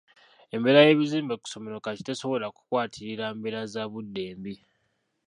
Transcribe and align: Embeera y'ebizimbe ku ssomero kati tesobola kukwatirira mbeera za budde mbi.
Embeera 0.55 0.79
y'ebizimbe 0.85 1.33
ku 1.37 1.45
ssomero 1.47 1.77
kati 1.85 2.01
tesobola 2.07 2.47
kukwatirira 2.55 3.25
mbeera 3.37 3.61
za 3.73 3.83
budde 3.91 4.25
mbi. 4.39 4.53